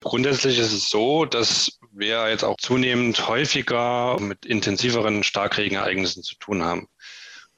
Grundsätzlich 0.00 0.58
ist 0.58 0.72
es 0.72 0.90
so, 0.90 1.24
dass 1.24 1.78
wir 1.92 2.28
jetzt 2.30 2.44
auch 2.44 2.56
zunehmend 2.58 3.26
häufiger 3.26 4.18
mit 4.20 4.46
intensiveren 4.46 5.24
Starkregenereignissen 5.24 6.22
zu 6.22 6.36
tun 6.36 6.62
haben. 6.62 6.88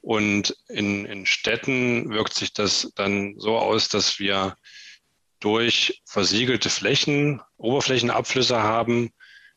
Und 0.01 0.57
in, 0.69 1.05
in 1.05 1.27
Städten 1.27 2.11
wirkt 2.11 2.35
sich 2.35 2.55
das 2.55 2.91
dann 2.95 3.35
so 3.39 3.59
aus, 3.59 3.89
dass 3.89 4.19
wir 4.19 4.57
durch 5.41 6.03
versiegelte 6.07 6.71
Flächen 6.71 7.43
Oberflächenabflüsse 7.59 8.63
haben, 8.63 9.11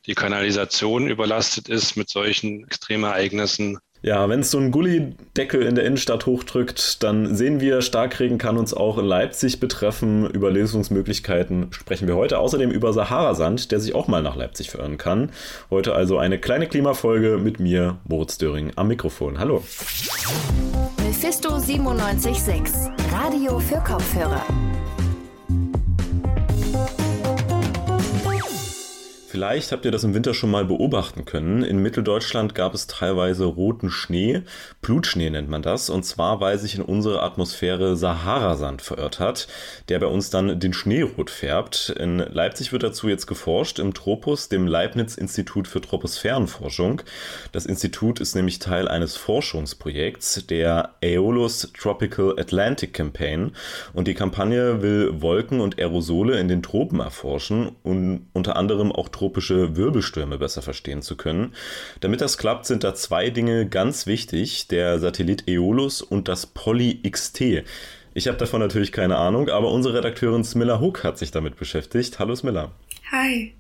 die 0.06 0.16
Kanalisation 0.16 1.08
überlastet 1.08 1.70
ist 1.70 1.96
mit 1.96 2.10
solchen 2.10 2.66
Extremereignissen 2.66 3.80
ja, 4.04 4.28
wenn 4.28 4.42
es 4.42 4.52
so 4.52 4.58
ein 4.58 4.72
Gullideckel 4.72 5.64
in 5.64 5.76
der 5.76 5.86
Innenstadt 5.86 6.26
hochdrückt, 6.26 7.02
dann 7.04 7.36
sehen 7.36 7.62
wir, 7.62 7.82
Starkregen 7.82 8.38
kann 8.38 8.58
uns 8.58 8.74
auch 8.74 8.98
in 8.98 9.06
Leipzig 9.06 9.62
betreffen. 9.62 10.30
Über 10.30 10.52
Lösungsmöglichkeiten 10.52 11.68
sprechen 11.72 12.10
wir 12.10 12.18
heute. 12.18 12.38
Außerdem 12.38 12.70
über 12.70 12.92
Saharasand, 12.92 13.72
der 13.72 13.80
sich 13.80 13.96
auch 13.96 14.10
mal 14.10 14.22
nach 14.22 14.36
Leipzig 14.36 14.70
verirren 14.70 14.98
kann. 14.98 15.32
Heute 15.72 15.96
also 15.96 16.18
eine 16.18 16.38
kleine 16.38 16.68
Klimafolge 16.68 17.38
mit 17.38 17.62
mir, 17.62 17.98
Moritz 18.06 18.38
Döring, 18.38 18.74
am 18.76 18.90
Mikrofon. 18.90 19.40
Hallo. 19.40 19.64
Mephisto 20.98 21.52
976, 21.52 22.92
Radio 23.14 23.58
für 23.60 23.78
Kopfhörer. 23.78 24.46
Vielleicht 29.34 29.72
habt 29.72 29.84
ihr 29.84 29.90
das 29.90 30.04
im 30.04 30.14
Winter 30.14 30.36
schon 30.36 30.52
mal 30.52 30.64
beobachten 30.64 31.26
können. 31.26 31.64
In 31.64 31.80
Mitteldeutschland 31.80 32.54
gab 32.54 32.76
es 32.76 32.86
teilweise 32.86 33.46
roten 33.46 33.90
Schnee. 33.90 34.44
Blutschnee 34.84 35.32
nennt 35.32 35.50
man 35.50 35.64
das. 35.64 35.90
Und 35.90 36.04
zwar, 36.04 36.40
weil 36.40 36.60
sich 36.60 36.76
in 36.76 36.84
unsere 36.84 37.24
Atmosphäre 37.24 37.98
Saharasand 37.98 38.84
verirrt 38.84 39.20
hat, 39.20 39.48
der 39.90 39.98
bei 39.98 40.06
uns 40.06 40.30
dann 40.30 40.60
den 40.60 40.72
Schnee 40.72 41.02
rot 41.02 41.32
färbt. 41.32 41.90
In 41.98 42.20
Leipzig 42.20 42.72
wird 42.72 42.84
dazu 42.84 43.10
jetzt 43.10 43.26
geforscht 43.26 43.80
im 43.80 43.96
Tropus, 43.96 44.50
dem 44.50 44.68
Leibniz-Institut 44.68 45.68
für 45.68 45.82
Troposphärenforschung. 45.82 47.02
Das 47.52 47.66
Institut 47.66 48.20
ist 48.20 48.36
nämlich 48.36 48.60
Teil 48.60 48.88
eines 48.88 49.16
Forschungsprojekts, 49.16 50.46
der 50.46 50.94
Aeolus 51.02 51.74
Tropical 51.76 52.36
Atlantic 52.38 52.94
Campaign. 52.94 53.54
Und 53.94 54.08
die 54.08 54.14
Kampagne 54.14 54.84
will 54.84 55.24
Wolken 55.24 55.60
und 55.60 55.80
Aerosole 55.80 56.40
in 56.40 56.50
den 56.50 56.62
Tropen 56.62 57.00
erforschen 57.00 57.72
und 57.82 58.28
unter 58.34 58.58
anderem 58.58 58.92
auch 58.92 59.10
tropische 59.24 59.78
Wirbelstürme 59.78 60.38
besser 60.38 60.62
verstehen 60.62 61.02
zu 61.02 61.16
können. 61.16 61.54
Damit 62.02 62.20
das 62.20 62.38
klappt, 62.38 62.66
sind 62.66 62.84
da 62.84 62.94
zwei 62.94 63.30
Dinge 63.30 63.66
ganz 63.66 64.06
wichtig, 64.06 64.68
der 64.68 65.00
Satellit 65.00 65.46
Aeolus 65.48 66.02
und 66.02 66.28
das 66.28 66.46
Poly 66.46 67.00
XT. 67.10 67.64
Ich 68.14 68.28
habe 68.28 68.38
davon 68.38 68.60
natürlich 68.60 68.92
keine 68.92 69.16
Ahnung, 69.16 69.48
aber 69.48 69.72
unsere 69.72 69.96
Redakteurin 69.96 70.44
Smilla 70.44 70.82
Hook 70.82 71.06
hat 71.06 71.18
sich 71.18 71.32
damit 71.32 71.56
beschäftigt. 71.56 72.20
Hallo 72.20 72.36
Smilla. 72.36 72.72
Hi. 73.14 73.54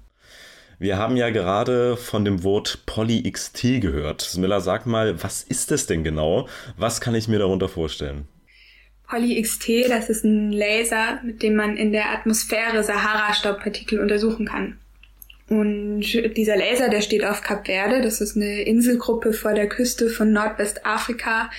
Wir 0.80 0.98
haben 0.98 1.16
ja 1.16 1.30
gerade 1.30 1.96
von 1.96 2.26
dem 2.26 2.44
Wort 2.44 2.80
PolyXT 2.86 3.80
gehört. 3.80 4.22
Smilla, 4.22 4.60
sag 4.60 4.86
mal, 4.86 5.24
was 5.24 5.44
ist 5.44 5.72
das 5.72 5.88
denn 5.88 6.04
genau? 6.04 6.50
Was 6.76 7.00
kann 7.00 7.16
ich 7.16 7.30
mir 7.30 7.40
darunter 7.40 7.70
vorstellen? 7.70 8.28
PolyXT, 9.08 9.90
das 9.90 10.10
ist 10.10 10.26
ein 10.26 10.52
Laser, 10.52 11.22
mit 11.24 11.42
dem 11.42 11.56
man 11.56 11.78
in 11.78 11.94
der 11.94 12.12
Atmosphäre 12.12 12.84
Sahara-Staubpartikel 12.84 14.02
untersuchen 14.02 14.46
kann. 14.46 14.78
Und 15.50 16.02
dieser 16.02 16.56
Laser, 16.56 16.90
der 16.90 17.02
steht 17.02 17.26
auf 17.26 17.42
Kap 17.42 17.66
Verde. 17.66 18.02
Das 18.02 18.22
ist 18.22 18.36
eine 18.36 18.62
Inselgruppe 18.62 19.34
vor 19.34 19.54
der 19.54 19.68
Küste 19.68 20.10
von 20.10 20.32
Nordwestafrika 20.32 21.50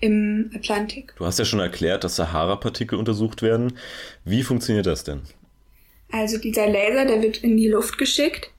im 0.00 0.50
Atlantik. 0.54 1.14
Du 1.16 1.26
hast 1.26 1.38
ja 1.38 1.44
schon 1.44 1.60
erklärt, 1.60 2.04
dass 2.04 2.16
Sahara-Partikel 2.16 2.98
untersucht 2.98 3.42
werden. 3.42 3.76
Wie 4.24 4.42
funktioniert 4.42 4.86
das 4.86 5.04
denn? 5.04 5.22
Also 6.12 6.38
dieser 6.38 6.68
Laser, 6.68 7.06
der 7.06 7.22
wird 7.22 7.38
in 7.38 7.56
die 7.56 7.68
Luft 7.68 7.98
geschickt 7.98 8.50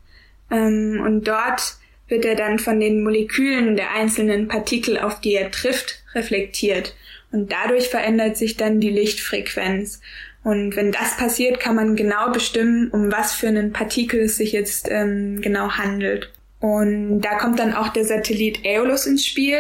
ähm, 0.51 1.01
und 1.05 1.27
dort 1.27 1.77
wird 2.07 2.25
er 2.25 2.35
dann 2.35 2.59
von 2.59 2.79
den 2.79 3.03
Molekülen 3.03 3.75
der 3.75 3.91
einzelnen 3.93 4.47
Partikel, 4.47 4.99
auf 4.99 5.21
die 5.21 5.35
er 5.35 5.51
trifft, 5.51 6.03
reflektiert. 6.13 6.95
Und 7.31 7.51
dadurch 7.51 7.87
verändert 7.87 8.37
sich 8.37 8.57
dann 8.57 8.79
die 8.79 8.91
Lichtfrequenz. 8.91 10.01
Und 10.45 10.75
wenn 10.75 10.91
das 10.91 11.17
passiert, 11.17 11.59
kann 11.59 11.75
man 11.75 11.95
genau 11.95 12.29
bestimmen, 12.29 12.91
um 12.91 13.11
was 13.11 13.33
für 13.33 13.47
einen 13.47 13.73
Partikel 13.73 14.19
es 14.25 14.37
sich 14.37 14.51
jetzt 14.51 14.87
ähm, 14.91 15.41
genau 15.41 15.71
handelt. 15.71 16.31
Und 16.59 17.21
da 17.21 17.39
kommt 17.39 17.57
dann 17.57 17.73
auch 17.73 17.89
der 17.89 18.05
Satellit 18.05 18.59
Aeolus 18.63 19.07
ins 19.07 19.25
Spiel. 19.25 19.57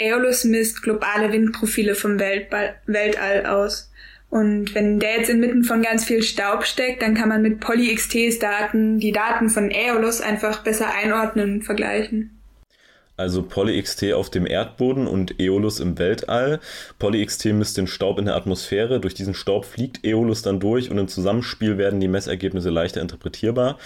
Aeolus 0.00 0.42
misst 0.42 0.82
globale 0.82 1.32
Windprofile 1.32 1.94
vom 1.94 2.18
Weltball 2.18 2.74
Weltall 2.86 3.46
aus. 3.46 3.92
Und 4.30 4.74
wenn 4.74 4.98
der 4.98 5.18
jetzt 5.18 5.30
inmitten 5.30 5.62
von 5.62 5.80
ganz 5.80 6.04
viel 6.04 6.24
Staub 6.24 6.66
steckt, 6.66 7.02
dann 7.02 7.14
kann 7.14 7.28
man 7.28 7.40
mit 7.40 7.60
PolyXTs 7.60 8.40
Daten 8.40 8.98
die 8.98 9.12
Daten 9.12 9.48
von 9.48 9.70
Aeolus 9.70 10.20
einfach 10.20 10.64
besser 10.64 10.92
einordnen 10.92 11.54
und 11.54 11.62
vergleichen 11.62 12.39
also 13.20 13.42
PolyXT 13.42 14.12
auf 14.14 14.30
dem 14.30 14.46
Erdboden 14.46 15.06
und 15.06 15.38
Aeolus 15.38 15.78
im 15.78 15.98
Weltall. 15.98 16.58
PolyXT 16.98 17.46
misst 17.46 17.76
den 17.76 17.86
Staub 17.86 18.18
in 18.18 18.24
der 18.24 18.34
Atmosphäre. 18.34 18.98
Durch 18.98 19.14
diesen 19.14 19.34
Staub 19.34 19.64
fliegt 19.64 20.04
Aeolus 20.04 20.42
dann 20.42 20.58
durch 20.58 20.90
und 20.90 20.98
im 20.98 21.08
Zusammenspiel 21.08 21.78
werden 21.78 22.00
die 22.00 22.08
Messergebnisse 22.08 22.70
leichter 22.70 23.00
interpretierbar. 23.00 23.78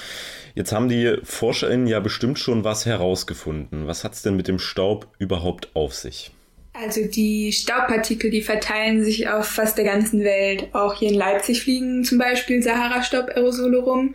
Jetzt 0.54 0.72
haben 0.72 0.88
die 0.88 1.16
ForscherInnen 1.22 1.86
ja 1.86 2.00
bestimmt 2.00 2.38
schon 2.38 2.64
was 2.64 2.86
herausgefunden. 2.86 3.86
Was 3.86 4.04
hat 4.04 4.14
es 4.14 4.22
denn 4.22 4.36
mit 4.36 4.48
dem 4.48 4.58
Staub 4.58 5.08
überhaupt 5.18 5.68
auf 5.74 5.94
sich? 5.94 6.30
Also 6.72 7.04
die 7.06 7.52
Staubpartikel, 7.52 8.30
die 8.30 8.42
verteilen 8.42 9.04
sich 9.04 9.28
auf 9.28 9.46
fast 9.46 9.78
der 9.78 9.84
ganzen 9.84 10.24
Welt. 10.24 10.74
Auch 10.74 10.94
hier 10.94 11.10
in 11.10 11.14
Leipzig 11.14 11.62
fliegen 11.62 12.04
zum 12.04 12.18
Beispiel 12.18 12.62
Sahara-Staub-Aerosole 12.62 13.78
rum 13.78 14.14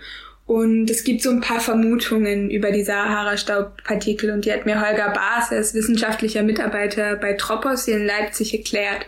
und 0.50 0.90
es 0.90 1.04
gibt 1.04 1.22
so 1.22 1.30
ein 1.30 1.42
paar 1.42 1.60
Vermutungen 1.60 2.50
über 2.50 2.72
die 2.72 2.82
Sahara-Staubpartikel 2.82 4.32
und 4.32 4.46
die 4.46 4.52
hat 4.52 4.66
mir 4.66 4.82
Holger 4.82 5.12
Baas, 5.12 5.52
er 5.52 5.60
ist 5.60 5.76
wissenschaftlicher 5.76 6.42
Mitarbeiter 6.42 7.18
bei 7.18 7.34
Tropos 7.34 7.86
hier 7.86 7.98
in 7.98 8.08
Leipzig 8.08 8.56
erklärt. 8.56 9.06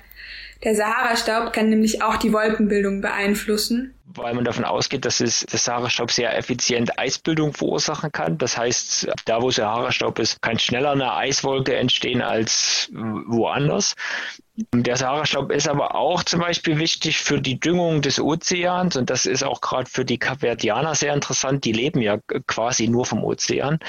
Der 0.63 0.75
Sahara-Staub 0.75 1.52
kann 1.52 1.69
nämlich 1.69 2.03
auch 2.03 2.18
die 2.18 2.31
Wolkenbildung 2.31 3.02
beeinflussen. 3.02 3.96
Weil 4.06 4.35
man 4.35 4.46
davon 4.46 4.66
ausgeht, 4.66 5.03
dass 5.03 5.19
es 5.19 5.44
der 5.47 5.57
Sahara-Staub 5.57 6.12
sehr 6.12 6.38
effizient 6.38 7.00
Eisbildung 7.00 7.53
verursachen 7.53 8.12
kann. 8.12 8.38
Das 8.38 8.56
heißt, 8.56 9.08
da 9.25 9.41
wo 9.41 9.50
Sahara-Staub 9.50 10.19
ist, 10.19 10.44
kann 10.44 10.59
schneller 10.59 10.91
eine 10.91 11.16
Eiswolke 11.16 11.75
entstehen 11.75 12.22
als 12.22 12.91
woanders. 12.94 13.96
Der 14.73 14.95
Sahara-Staub 14.95 15.51
ist 15.51 15.67
aber 15.67 15.95
auch 15.95 16.23
zum 16.23 16.39
Beispiel 16.39 16.77
wichtig 16.77 17.19
für 17.19 17.41
die 17.41 17.59
Düngung 17.59 18.01
des 18.01 18.19
Ozeans 18.19 18.95
und 18.95 19.09
das 19.09 19.25
ist 19.25 19.44
auch 19.44 19.61
gerade 19.61 19.89
für 19.89 20.05
die 20.05 20.17
Kapverdianer 20.17 20.95
sehr 20.95 21.13
interessant. 21.13 21.66
Die 21.66 21.72
leben 21.72 22.01
ja 22.01 22.19
quasi 22.47 22.88
nur 22.88 23.05
vom 23.05 23.23
Ozean. 23.23 23.79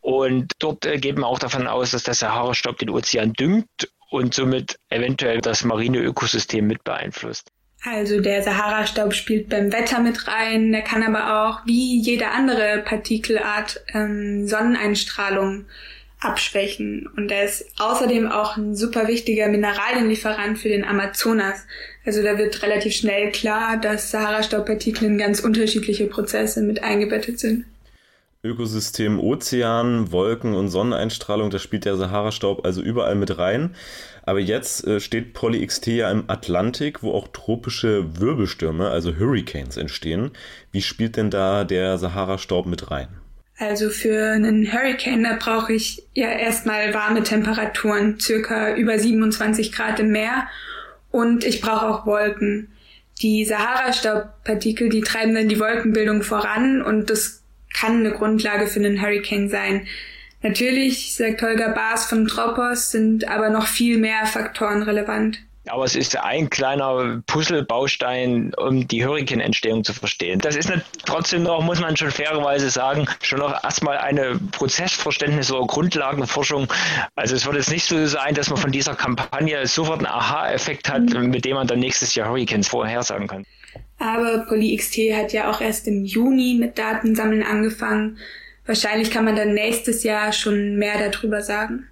Und 0.00 0.52
dort 0.58 0.86
äh, 0.86 0.98
geht 0.98 1.16
man 1.16 1.24
auch 1.24 1.38
davon 1.38 1.66
aus, 1.66 1.90
dass 1.90 2.04
der 2.04 2.14
Sahara-Staub 2.14 2.78
den 2.78 2.90
Ozean 2.90 3.32
düngt 3.32 3.90
und 4.10 4.34
somit 4.34 4.76
eventuell 4.88 5.40
das 5.40 5.64
marine 5.64 5.98
Ökosystem 5.98 6.66
mit 6.66 6.84
beeinflusst. 6.84 7.50
Also 7.82 8.20
der 8.20 8.42
Sahara-Staub 8.42 9.14
spielt 9.14 9.48
beim 9.48 9.72
Wetter 9.72 10.00
mit 10.00 10.28
rein, 10.28 10.72
der 10.72 10.82
kann 10.82 11.02
aber 11.02 11.48
auch 11.48 11.60
wie 11.64 11.98
jede 11.98 12.28
andere 12.28 12.82
Partikelart 12.84 13.80
ähm, 13.94 14.46
Sonneneinstrahlung 14.46 15.64
abschwächen. 16.20 17.08
Und 17.16 17.30
er 17.30 17.44
ist 17.44 17.66
außerdem 17.78 18.30
auch 18.30 18.56
ein 18.56 18.76
super 18.76 19.08
wichtiger 19.08 19.48
Mineralienlieferant 19.48 20.58
für 20.58 20.68
den 20.68 20.84
Amazonas. 20.84 21.64
Also 22.04 22.22
da 22.22 22.38
wird 22.38 22.62
relativ 22.62 22.94
schnell 22.94 23.32
klar, 23.32 23.78
dass 23.78 24.10
Sahara-Staubpartikel 24.10 25.06
in 25.06 25.18
ganz 25.18 25.40
unterschiedliche 25.40 26.06
Prozesse 26.06 26.62
mit 26.62 26.82
eingebettet 26.82 27.38
sind. 27.38 27.64
Ökosystem 28.42 29.20
Ozean, 29.20 30.12
Wolken 30.12 30.54
und 30.54 30.68
Sonneneinstrahlung, 30.68 31.50
da 31.50 31.58
spielt 31.58 31.84
der 31.84 31.96
Sahara-Staub 31.96 32.64
also 32.64 32.80
überall 32.80 33.14
mit 33.14 33.36
rein. 33.36 33.74
Aber 34.22 34.38
jetzt 34.38 34.86
äh, 34.86 35.00
steht 35.00 35.34
PolyXT 35.34 35.88
ja 35.88 36.10
im 36.10 36.24
Atlantik, 36.28 37.02
wo 37.02 37.12
auch 37.12 37.28
tropische 37.28 38.18
Wirbelstürme, 38.18 38.88
also 38.88 39.14
Hurricanes, 39.18 39.76
entstehen. 39.76 40.30
Wie 40.72 40.82
spielt 40.82 41.16
denn 41.16 41.30
da 41.30 41.64
der 41.64 41.98
Sahara-Staub 41.98 42.64
mit 42.64 42.90
rein? 42.90 43.08
Also 43.60 43.90
für 43.90 44.32
einen 44.32 44.72
Hurricane, 44.72 45.22
da 45.22 45.36
brauche 45.38 45.74
ich 45.74 46.02
ja 46.14 46.30
erstmal 46.30 46.94
warme 46.94 47.22
Temperaturen, 47.22 48.18
circa 48.18 48.74
über 48.74 48.98
27 48.98 49.70
Grad 49.70 50.00
im 50.00 50.12
Meer. 50.12 50.48
Und 51.10 51.44
ich 51.44 51.60
brauche 51.60 51.86
auch 51.86 52.06
Wolken. 52.06 52.68
Die 53.20 53.44
Sahara-Staubpartikel, 53.44 54.88
die 54.88 55.02
treiben 55.02 55.34
dann 55.34 55.50
die 55.50 55.60
Wolkenbildung 55.60 56.22
voran 56.22 56.80
und 56.80 57.10
das 57.10 57.42
kann 57.74 58.00
eine 58.00 58.12
Grundlage 58.12 58.66
für 58.66 58.80
einen 58.80 59.02
Hurricane 59.02 59.50
sein. 59.50 59.86
Natürlich, 60.40 61.14
sagt 61.14 61.42
Holger 61.42 61.68
Baas 61.68 62.06
von 62.06 62.26
Tropos, 62.26 62.90
sind 62.90 63.28
aber 63.28 63.50
noch 63.50 63.66
viel 63.66 63.98
mehr 63.98 64.24
Faktoren 64.24 64.82
relevant. 64.82 65.38
Aber 65.70 65.84
es 65.84 65.94
ist 65.94 66.16
ein 66.16 66.50
kleiner 66.50 67.22
Puzzlebaustein, 67.26 68.52
um 68.54 68.86
die 68.88 69.06
Hurrikanentstehung 69.06 69.84
zu 69.84 69.92
verstehen. 69.92 70.40
Das 70.40 70.56
ist 70.56 70.70
trotzdem 71.06 71.44
noch, 71.44 71.62
muss 71.62 71.80
man 71.80 71.96
schon 71.96 72.10
fairerweise 72.10 72.70
sagen, 72.70 73.06
schon 73.22 73.38
noch 73.38 73.62
erstmal 73.62 73.98
eine 73.98 74.38
Prozessverständnis 74.52 75.52
oder 75.52 75.66
Grundlagenforschung. 75.66 76.66
Also 77.14 77.36
es 77.36 77.46
wird 77.46 77.56
jetzt 77.56 77.70
nicht 77.70 77.84
so 77.84 78.04
sein, 78.06 78.34
dass 78.34 78.50
man 78.50 78.58
von 78.58 78.72
dieser 78.72 78.94
Kampagne 78.94 79.66
sofort 79.66 79.98
einen 79.98 80.06
Aha-Effekt 80.06 80.88
hat, 80.88 81.02
mit 81.02 81.44
dem 81.44 81.54
man 81.54 81.66
dann 81.66 81.78
nächstes 81.78 82.14
Jahr 82.14 82.28
Hurricanes 82.28 82.68
vorhersagen 82.68 83.26
kann. 83.26 83.44
Aber 83.98 84.46
PolyXT 84.48 85.12
hat 85.14 85.32
ja 85.32 85.50
auch 85.50 85.60
erst 85.60 85.86
im 85.86 86.04
Juni 86.04 86.56
mit 86.58 86.78
Datensammeln 86.78 87.42
angefangen. 87.42 88.18
Wahrscheinlich 88.66 89.10
kann 89.10 89.24
man 89.24 89.36
dann 89.36 89.54
nächstes 89.54 90.02
Jahr 90.02 90.32
schon 90.32 90.76
mehr 90.76 91.10
darüber 91.10 91.42
sagen. 91.42 91.86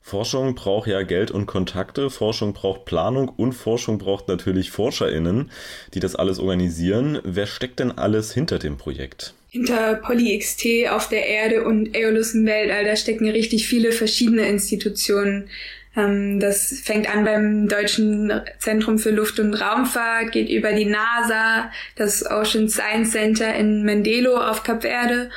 Forschung 0.00 0.54
braucht 0.54 0.88
ja 0.88 1.02
Geld 1.02 1.30
und 1.30 1.46
Kontakte, 1.46 2.10
Forschung 2.10 2.52
braucht 2.52 2.84
Planung 2.84 3.28
und 3.28 3.52
Forschung 3.52 3.98
braucht 3.98 4.28
natürlich 4.28 4.70
ForscherInnen, 4.70 5.50
die 5.94 6.00
das 6.00 6.16
alles 6.16 6.38
organisieren. 6.38 7.20
Wer 7.22 7.46
steckt 7.46 7.78
denn 7.78 7.92
alles 7.92 8.32
hinter 8.32 8.58
dem 8.58 8.76
Projekt? 8.76 9.34
Hinter 9.50 9.94
PolyXT 9.94 10.88
auf 10.90 11.08
der 11.08 11.26
Erde 11.26 11.64
und 11.64 11.94
Aeolus 11.94 12.34
im 12.34 12.46
Weltall, 12.46 12.84
da 12.84 12.96
stecken 12.96 13.28
richtig 13.28 13.68
viele 13.68 13.92
verschiedene 13.92 14.48
Institutionen. 14.48 15.48
Ähm, 15.96 16.40
das 16.40 16.80
fängt 16.84 17.12
an 17.12 17.24
beim 17.24 17.68
Deutschen 17.68 18.32
Zentrum 18.58 18.98
für 18.98 19.10
Luft- 19.10 19.40
und 19.40 19.54
Raumfahrt, 19.54 20.32
geht 20.32 20.48
über 20.48 20.72
die 20.72 20.86
NASA, 20.86 21.70
das 21.96 22.24
Ocean 22.28 22.68
Science 22.68 23.10
Center 23.10 23.54
in 23.54 23.82
Mendelo 23.82 24.36
auf 24.36 24.62
Kap 24.62 24.82
Verde, 24.82 25.30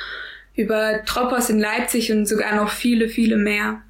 über 0.54 1.02
Tropos 1.04 1.50
in 1.50 1.58
Leipzig 1.58 2.12
und 2.12 2.26
sogar 2.26 2.54
noch 2.54 2.70
viele, 2.70 3.08
viele 3.08 3.36
mehr. 3.36 3.82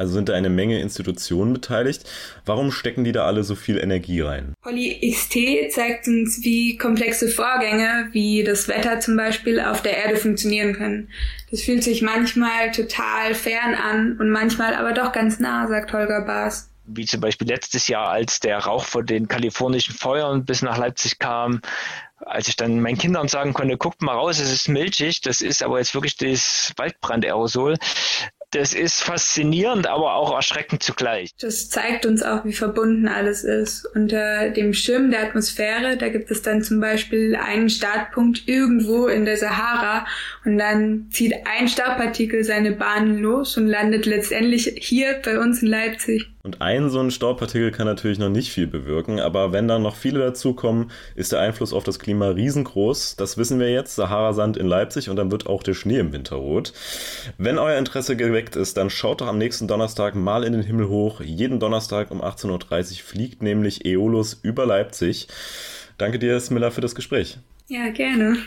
Also 0.00 0.14
sind 0.14 0.30
da 0.30 0.32
eine 0.32 0.48
Menge 0.48 0.80
Institutionen 0.80 1.52
beteiligt. 1.52 2.08
Warum 2.46 2.72
stecken 2.72 3.04
die 3.04 3.12
da 3.12 3.26
alle 3.26 3.44
so 3.44 3.54
viel 3.54 3.76
Energie 3.76 4.22
rein? 4.22 4.54
PolyXT 4.62 5.70
zeigt 5.72 6.08
uns, 6.08 6.42
wie 6.42 6.78
komplexe 6.78 7.28
Vorgänge, 7.28 8.08
wie 8.12 8.42
das 8.42 8.66
Wetter 8.66 9.00
zum 9.00 9.18
Beispiel, 9.18 9.60
auf 9.60 9.82
der 9.82 9.98
Erde 9.98 10.16
funktionieren 10.16 10.72
können. 10.72 11.10
Das 11.50 11.60
fühlt 11.60 11.84
sich 11.84 12.00
manchmal 12.00 12.70
total 12.70 13.34
fern 13.34 13.74
an 13.74 14.16
und 14.18 14.30
manchmal 14.30 14.74
aber 14.74 14.94
doch 14.94 15.12
ganz 15.12 15.38
nah, 15.38 15.68
sagt 15.68 15.92
Holger 15.92 16.22
Baas 16.22 16.68
wie 16.92 17.04
zum 17.04 17.20
Beispiel 17.20 17.46
letztes 17.46 17.86
Jahr, 17.86 18.08
als 18.08 18.40
der 18.40 18.58
Rauch 18.58 18.82
von 18.82 19.06
den 19.06 19.28
kalifornischen 19.28 19.94
Feuern 19.94 20.44
bis 20.44 20.60
nach 20.60 20.76
Leipzig 20.76 21.20
kam, 21.20 21.60
als 22.18 22.48
ich 22.48 22.56
dann 22.56 22.80
meinen 22.80 22.98
Kindern 22.98 23.28
sagen 23.28 23.52
konnte, 23.52 23.76
guckt 23.76 24.02
mal 24.02 24.14
raus, 24.14 24.40
es 24.40 24.50
ist 24.50 24.68
milchig, 24.68 25.20
das 25.20 25.40
ist 25.40 25.62
aber 25.62 25.78
jetzt 25.78 25.94
wirklich 25.94 26.16
das 26.16 26.72
Waldbrandaerosol 26.76 27.76
das 28.50 28.74
ist 28.74 29.02
faszinierend, 29.02 29.86
aber 29.86 30.14
auch 30.14 30.34
erschreckend 30.34 30.82
zugleich. 30.82 31.30
Das 31.40 31.68
zeigt 31.68 32.04
uns 32.06 32.22
auch, 32.22 32.44
wie 32.44 32.52
verbunden 32.52 33.06
alles 33.06 33.44
ist. 33.44 33.86
Unter 33.94 34.50
dem 34.50 34.74
Schirm 34.74 35.10
der 35.10 35.22
Atmosphäre, 35.22 35.96
da 35.96 36.08
gibt 36.08 36.30
es 36.30 36.42
dann 36.42 36.62
zum 36.62 36.80
Beispiel 36.80 37.36
einen 37.36 37.70
Startpunkt 37.70 38.48
irgendwo 38.48 39.06
in 39.06 39.24
der 39.24 39.36
Sahara 39.36 40.06
und 40.44 40.58
dann 40.58 41.06
zieht 41.10 41.34
ein 41.46 41.68
Staubpartikel 41.68 42.42
seine 42.42 42.72
Bahnen 42.72 43.18
los 43.18 43.56
und 43.56 43.68
landet 43.68 44.06
letztendlich 44.06 44.74
hier 44.78 45.20
bei 45.24 45.38
uns 45.38 45.62
in 45.62 45.68
Leipzig. 45.68 46.29
Und 46.42 46.62
ein 46.62 46.88
so 46.88 47.00
ein 47.00 47.10
Staubpartikel 47.10 47.70
kann 47.70 47.86
natürlich 47.86 48.18
noch 48.18 48.30
nicht 48.30 48.50
viel 48.50 48.66
bewirken, 48.66 49.20
aber 49.20 49.52
wenn 49.52 49.68
dann 49.68 49.82
noch 49.82 49.94
viele 49.94 50.20
dazukommen, 50.20 50.90
ist 51.14 51.32
der 51.32 51.40
Einfluss 51.40 51.74
auf 51.74 51.84
das 51.84 51.98
Klima 51.98 52.28
riesengroß. 52.28 53.16
Das 53.16 53.36
wissen 53.36 53.60
wir 53.60 53.70
jetzt. 53.70 53.94
Sahara-Sand 53.94 54.56
in 54.56 54.66
Leipzig 54.66 55.10
und 55.10 55.16
dann 55.16 55.30
wird 55.30 55.46
auch 55.46 55.62
der 55.62 55.74
Schnee 55.74 55.98
im 55.98 56.12
Winter 56.12 56.36
rot. 56.36 56.72
Wenn 57.36 57.58
euer 57.58 57.78
Interesse 57.78 58.16
geweckt 58.16 58.56
ist, 58.56 58.78
dann 58.78 58.88
schaut 58.88 59.20
doch 59.20 59.26
am 59.26 59.38
nächsten 59.38 59.68
Donnerstag 59.68 60.14
mal 60.14 60.44
in 60.44 60.54
den 60.54 60.62
Himmel 60.62 60.88
hoch. 60.88 61.20
Jeden 61.20 61.60
Donnerstag 61.60 62.10
um 62.10 62.22
18.30 62.22 62.50
Uhr 62.50 62.98
fliegt 63.04 63.42
nämlich 63.42 63.84
Eolus 63.84 64.32
über 64.42 64.64
Leipzig. 64.64 65.28
Danke 65.98 66.18
dir, 66.18 66.40
Smilla, 66.40 66.70
für 66.70 66.80
das 66.80 66.94
Gespräch. 66.94 67.38
Ja, 67.68 67.90
gerne. 67.90 68.38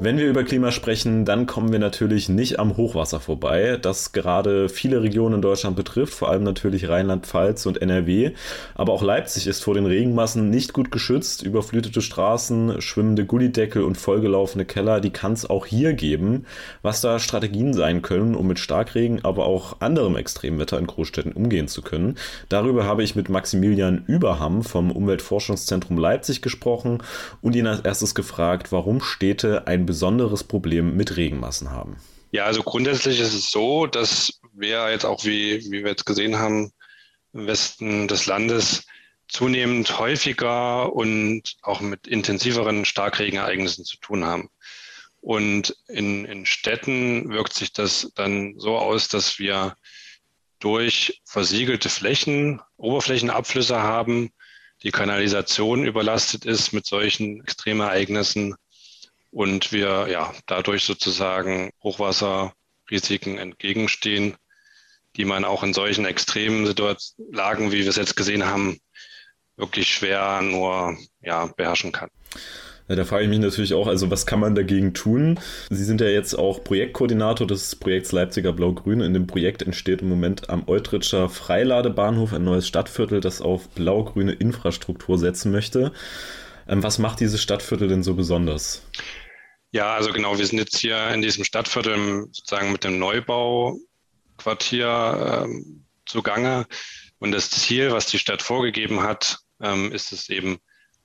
Wenn 0.00 0.16
wir 0.16 0.28
über 0.28 0.44
Klima 0.44 0.70
sprechen, 0.70 1.24
dann 1.24 1.46
kommen 1.46 1.72
wir 1.72 1.80
natürlich 1.80 2.28
nicht 2.28 2.60
am 2.60 2.76
Hochwasser 2.76 3.18
vorbei, 3.18 3.78
das 3.82 4.12
gerade 4.12 4.68
viele 4.68 5.02
Regionen 5.02 5.36
in 5.36 5.42
Deutschland 5.42 5.74
betrifft, 5.74 6.14
vor 6.14 6.30
allem 6.30 6.44
natürlich 6.44 6.88
Rheinland-Pfalz 6.88 7.66
und 7.66 7.82
NRW. 7.82 8.30
Aber 8.76 8.92
auch 8.92 9.02
Leipzig 9.02 9.48
ist 9.48 9.64
vor 9.64 9.74
den 9.74 9.86
Regenmassen 9.86 10.50
nicht 10.50 10.72
gut 10.72 10.92
geschützt. 10.92 11.42
Überflutete 11.42 12.00
Straßen, 12.00 12.80
schwimmende 12.80 13.26
Gullideckel 13.26 13.82
und 13.82 13.98
vollgelaufene 13.98 14.64
Keller, 14.64 15.00
die 15.00 15.10
kann 15.10 15.32
es 15.32 15.50
auch 15.50 15.66
hier 15.66 15.94
geben. 15.94 16.46
Was 16.82 17.00
da 17.00 17.18
Strategien 17.18 17.74
sein 17.74 18.00
können, 18.00 18.36
um 18.36 18.46
mit 18.46 18.60
Starkregen, 18.60 19.24
aber 19.24 19.46
auch 19.46 19.80
anderem 19.80 20.14
Extremwetter 20.14 20.78
in 20.78 20.86
Großstädten 20.86 21.32
umgehen 21.32 21.66
zu 21.66 21.82
können. 21.82 22.14
Darüber 22.48 22.84
habe 22.84 23.02
ich 23.02 23.16
mit 23.16 23.30
Maximilian 23.30 24.04
Überham 24.06 24.62
vom 24.62 24.92
Umweltforschungszentrum 24.92 25.98
Leipzig 25.98 26.40
gesprochen 26.40 27.02
und 27.42 27.56
ihn 27.56 27.66
als 27.66 27.80
erstes 27.80 28.14
gefragt, 28.14 28.70
warum 28.70 29.00
Städte 29.00 29.66
ein 29.66 29.87
besonderes 29.88 30.44
Problem 30.44 30.96
mit 30.96 31.16
Regenmassen 31.16 31.70
haben? 31.70 31.96
Ja, 32.30 32.44
also 32.44 32.62
grundsätzlich 32.62 33.20
ist 33.20 33.32
es 33.32 33.50
so, 33.50 33.86
dass 33.86 34.38
wir 34.52 34.90
jetzt 34.90 35.06
auch, 35.06 35.24
wie, 35.24 35.64
wie 35.70 35.82
wir 35.82 35.90
jetzt 35.90 36.04
gesehen 36.04 36.38
haben, 36.38 36.70
im 37.32 37.46
Westen 37.46 38.06
des 38.06 38.26
Landes 38.26 38.84
zunehmend 39.28 39.98
häufiger 39.98 40.92
und 40.92 41.56
auch 41.62 41.80
mit 41.80 42.06
intensiveren 42.06 42.84
Starkregenereignissen 42.84 43.86
zu 43.86 43.96
tun 43.96 44.26
haben. 44.26 44.50
Und 45.22 45.74
in, 45.88 46.26
in 46.26 46.44
Städten 46.44 47.30
wirkt 47.30 47.54
sich 47.54 47.72
das 47.72 48.12
dann 48.14 48.58
so 48.58 48.76
aus, 48.76 49.08
dass 49.08 49.38
wir 49.38 49.74
durch 50.58 51.22
versiegelte 51.24 51.88
Flächen 51.88 52.60
Oberflächenabflüsse 52.76 53.80
haben, 53.80 54.30
die 54.82 54.90
Kanalisation 54.90 55.84
überlastet 55.84 56.44
ist 56.44 56.72
mit 56.72 56.84
solchen 56.84 57.40
Extremereignissen 57.40 58.54
und 59.30 59.72
wir 59.72 60.08
ja 60.08 60.32
dadurch 60.46 60.84
sozusagen 60.84 61.70
Hochwasserrisiken 61.82 63.38
entgegenstehen, 63.38 64.36
die 65.16 65.24
man 65.24 65.44
auch 65.44 65.62
in 65.62 65.74
solchen 65.74 66.04
extremen 66.04 66.66
Situationen, 66.66 67.32
Lagen, 67.32 67.72
wie 67.72 67.80
wir 67.80 67.88
es 67.88 67.96
jetzt 67.96 68.16
gesehen 68.16 68.46
haben, 68.46 68.78
wirklich 69.56 69.92
schwer 69.92 70.40
nur 70.42 70.96
ja, 71.20 71.46
beherrschen 71.46 71.92
kann. 71.92 72.10
Ja, 72.88 72.96
da 72.96 73.04
frage 73.04 73.24
ich 73.24 73.28
mich 73.28 73.38
natürlich 73.38 73.74
auch, 73.74 73.86
also 73.86 74.10
was 74.10 74.24
kann 74.24 74.40
man 74.40 74.54
dagegen 74.54 74.94
tun? 74.94 75.38
Sie 75.68 75.84
sind 75.84 76.00
ja 76.00 76.06
jetzt 76.06 76.32
auch 76.34 76.64
Projektkoordinator 76.64 77.46
des 77.46 77.76
Projekts 77.76 78.12
Leipziger 78.12 78.54
Blau-Grün. 78.54 79.02
In 79.02 79.12
dem 79.12 79.26
Projekt 79.26 79.60
entsteht 79.60 80.00
im 80.00 80.08
Moment 80.08 80.48
am 80.48 80.66
Eutritscher 80.66 81.28
Freiladebahnhof 81.28 82.32
ein 82.32 82.44
neues 82.44 82.66
Stadtviertel, 82.66 83.20
das 83.20 83.42
auf 83.42 83.68
blau-grüne 83.70 84.32
Infrastruktur 84.32 85.18
setzen 85.18 85.52
möchte. 85.52 85.92
Ähm, 86.68 86.82
was 86.82 86.98
macht 86.98 87.20
dieses 87.20 87.42
Stadtviertel 87.42 87.88
denn 87.88 88.02
so 88.02 88.14
besonders? 88.14 88.82
Ja, 89.70 89.94
also 89.94 90.12
genau, 90.12 90.38
wir 90.38 90.46
sind 90.46 90.58
jetzt 90.58 90.78
hier 90.78 91.08
in 91.08 91.22
diesem 91.22 91.44
Stadtviertel 91.44 92.26
sozusagen 92.32 92.72
mit 92.72 92.84
dem 92.84 92.98
Neubauquartier 92.98 95.44
ähm, 95.44 95.84
zugange. 96.06 96.66
Und 97.18 97.32
das 97.32 97.50
Ziel, 97.50 97.92
was 97.92 98.06
die 98.06 98.18
Stadt 98.18 98.42
vorgegeben 98.42 99.02
hat, 99.02 99.38
ähm, 99.60 99.92
ist 99.92 100.12
es 100.12 100.28
eben, 100.28 100.58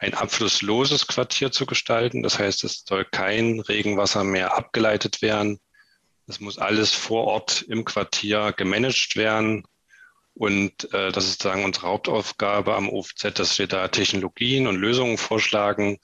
ein 0.04 0.13
abflussloses 0.13 1.07
Quartier 1.07 1.51
zu 1.51 1.65
gestalten. 1.65 2.24
Das 2.24 2.38
heißt, 2.38 2.65
es 2.65 2.83
soll 2.86 3.06
kein 3.06 3.62
Regenwasser 3.62 4.25
mehr 4.25 4.58
abgeleitet 4.58 5.22
werden. 5.22 5.60
Es 6.27 6.41
muss 6.41 6.58
alles 6.58 6.93
vor 6.93 7.25
Ort 7.25 7.62
im 7.63 7.86
Quartier 7.86 8.51
gemanagt 8.51 9.15
werden. 9.15 9.63
Und 10.36 10.92
äh, 10.94 11.12
das 11.12 11.25
ist 11.25 11.34
sozusagen 11.34 11.63
unsere 11.63 11.88
Hauptaufgabe 11.88 12.75
am 12.75 12.90
OFZ, 12.90 13.34
dass 13.36 13.60
wir 13.60 13.68
da 13.68 13.88
Technologien 13.88 14.68
und 14.68 14.78
Lösungen 14.78 15.18
vorschlagen, 15.18 16.00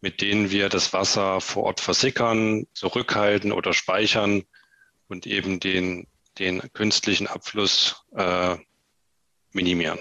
mit 0.00 0.20
denen 0.20 0.50
wir 0.50 0.68
das 0.68 0.92
Wasser 0.92 1.40
vor 1.40 1.64
Ort 1.64 1.80
versickern, 1.80 2.66
zurückhalten 2.74 3.52
oder 3.52 3.72
speichern 3.72 4.42
und 5.08 5.26
eben 5.26 5.60
den, 5.60 6.06
den 6.38 6.62
künstlichen 6.72 7.26
Abfluss 7.26 8.04
äh, 8.16 8.56
minimieren. 9.52 9.98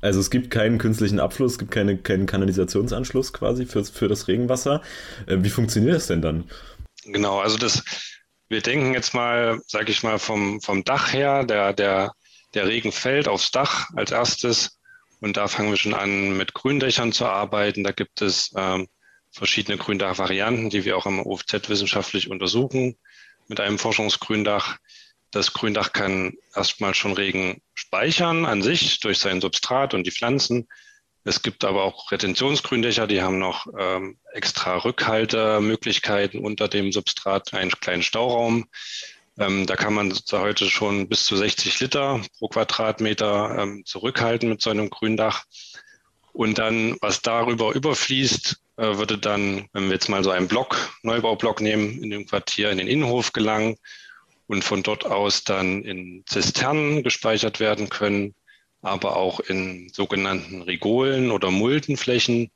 Also 0.00 0.20
es 0.20 0.30
gibt 0.30 0.50
keinen 0.50 0.78
künstlichen 0.78 1.18
Abfluss, 1.18 1.52
es 1.52 1.58
gibt 1.58 1.70
keine, 1.70 1.96
keinen 1.96 2.26
Kanalisationsanschluss 2.26 3.32
quasi 3.32 3.66
für, 3.66 3.84
für 3.84 4.08
das 4.08 4.28
Regenwasser. 4.28 4.82
Äh, 5.26 5.38
wie 5.40 5.50
funktioniert 5.50 5.96
das 5.96 6.06
denn 6.06 6.22
dann? 6.22 6.50
Genau, 7.04 7.40
also 7.40 7.58
das, 7.58 7.82
wir 8.48 8.60
denken 8.60 8.94
jetzt 8.94 9.14
mal, 9.14 9.60
sage 9.66 9.90
ich 9.90 10.02
mal, 10.02 10.18
vom, 10.18 10.60
vom 10.60 10.84
Dach 10.84 11.12
her, 11.12 11.44
der, 11.44 11.72
der 11.72 12.12
der 12.54 12.66
Regen 12.66 12.92
fällt 12.92 13.28
aufs 13.28 13.50
Dach 13.50 13.90
als 13.94 14.10
erstes 14.10 14.78
und 15.20 15.36
da 15.36 15.48
fangen 15.48 15.70
wir 15.70 15.76
schon 15.76 15.94
an, 15.94 16.36
mit 16.36 16.52
Gründächern 16.52 17.12
zu 17.12 17.26
arbeiten. 17.26 17.84
Da 17.84 17.92
gibt 17.92 18.22
es 18.22 18.52
ähm, 18.56 18.88
verschiedene 19.30 19.78
Gründachvarianten, 19.78 20.68
die 20.68 20.84
wir 20.84 20.96
auch 20.96 21.06
am 21.06 21.20
OFZ 21.20 21.68
wissenschaftlich 21.68 22.28
untersuchen 22.28 22.98
mit 23.48 23.60
einem 23.60 23.78
Forschungsgründach. 23.78 24.78
Das 25.30 25.52
Gründach 25.52 25.92
kann 25.92 26.34
erstmal 26.54 26.94
schon 26.94 27.12
Regen 27.12 27.62
speichern 27.72 28.44
an 28.44 28.62
sich 28.62 29.00
durch 29.00 29.18
sein 29.18 29.40
Substrat 29.40 29.94
und 29.94 30.06
die 30.06 30.10
Pflanzen. 30.10 30.68
Es 31.24 31.42
gibt 31.42 31.64
aber 31.64 31.84
auch 31.84 32.10
Retentionsgründächer, 32.10 33.06
die 33.06 33.22
haben 33.22 33.38
noch 33.38 33.66
ähm, 33.78 34.18
extra 34.32 34.76
Rückhaltemöglichkeiten 34.76 36.44
unter 36.44 36.66
dem 36.66 36.90
Substrat, 36.90 37.54
einen 37.54 37.70
kleinen 37.70 38.02
Stauraum. 38.02 38.66
Ähm, 39.38 39.66
da 39.66 39.76
kann 39.76 39.94
man 39.94 40.12
heute 40.32 40.68
schon 40.68 41.08
bis 41.08 41.24
zu 41.24 41.36
60 41.36 41.80
Liter 41.80 42.20
pro 42.38 42.48
Quadratmeter 42.48 43.58
ähm, 43.58 43.82
zurückhalten 43.84 44.48
mit 44.48 44.60
so 44.60 44.70
einem 44.70 44.90
Gründach. 44.90 45.44
Und 46.32 46.58
dann, 46.58 46.96
was 47.00 47.22
darüber 47.22 47.74
überfließt, 47.74 48.56
äh, 48.76 48.96
würde 48.96 49.18
dann, 49.18 49.66
wenn 49.72 49.84
wir 49.84 49.94
jetzt 49.94 50.08
mal 50.08 50.24
so 50.24 50.30
einen 50.30 50.48
Block, 50.48 50.92
Neubaublock 51.02 51.60
nehmen, 51.60 52.02
in 52.02 52.10
dem 52.10 52.26
Quartier 52.26 52.70
in 52.70 52.78
den 52.78 52.88
Innenhof 52.88 53.32
gelangen 53.32 53.76
und 54.46 54.64
von 54.64 54.82
dort 54.82 55.06
aus 55.06 55.44
dann 55.44 55.82
in 55.82 56.24
Zisternen 56.26 57.02
gespeichert 57.02 57.60
werden 57.60 57.88
können. 57.88 58.34
aber 58.84 59.16
auch 59.16 59.38
in 59.38 59.90
sogenannten 59.90 60.62
Rigolen 60.62 61.30
oder 61.30 61.52
Muldenflächen. 61.52 62.50